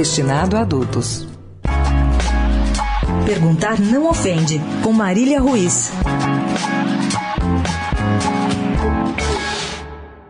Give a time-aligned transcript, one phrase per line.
[0.00, 1.26] destinado a adultos.
[3.26, 5.90] Perguntar não ofende, com Marília Ruiz.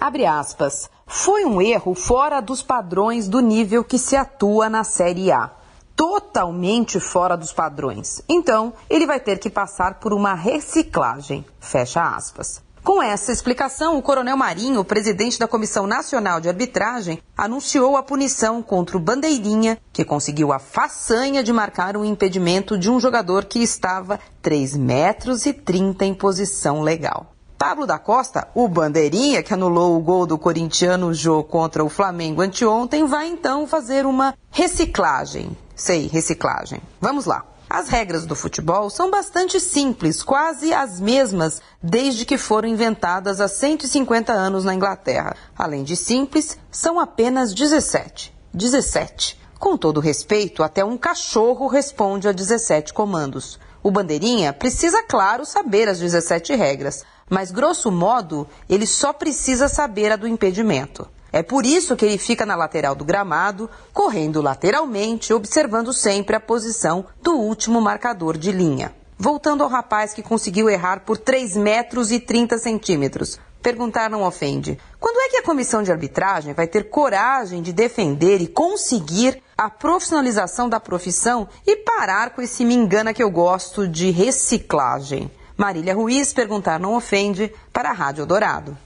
[0.00, 0.90] Abre aspas.
[1.06, 5.52] Foi um erro fora dos padrões do nível que se atua na Série A.
[5.94, 8.20] Totalmente fora dos padrões.
[8.28, 11.44] Então, ele vai ter que passar por uma reciclagem.
[11.60, 12.60] Fecha aspas.
[12.84, 18.60] Com essa explicação, o Coronel Marinho, presidente da Comissão Nacional de Arbitragem, anunciou a punição
[18.60, 23.60] contra o Bandeirinha, que conseguiu a façanha de marcar um impedimento de um jogador que
[23.60, 27.32] estava 3 metros e 30 em posição legal.
[27.56, 32.42] Pablo da Costa, o bandeirinha que anulou o gol do corintiano Jô contra o Flamengo
[32.42, 35.56] anteontem, vai então fazer uma reciclagem.
[35.76, 36.80] Sei, reciclagem.
[37.00, 37.51] Vamos lá.
[37.68, 43.48] As regras do futebol são bastante simples, quase as mesmas desde que foram inventadas há
[43.48, 45.34] 150 anos na Inglaterra.
[45.56, 48.32] Além de simples, são apenas 17.
[48.52, 49.40] 17.
[49.58, 53.58] Com todo respeito, até um cachorro responde a 17 comandos.
[53.82, 60.12] O bandeirinha precisa, claro, saber as 17 regras, mas grosso modo, ele só precisa saber
[60.12, 61.08] a do impedimento.
[61.32, 66.40] É por isso que ele fica na lateral do gramado, correndo lateralmente, observando sempre a
[66.40, 68.94] posição do último marcador de linha.
[69.16, 73.40] Voltando ao rapaz que conseguiu errar por 3 metros e 30 centímetros.
[73.62, 74.76] Perguntar não ofende.
[74.98, 79.70] Quando é que a comissão de arbitragem vai ter coragem de defender e conseguir a
[79.70, 85.30] profissionalização da profissão e parar com esse me engana que eu gosto de reciclagem?
[85.56, 88.76] Marília Ruiz, perguntar não ofende, para a Rádio Dourado.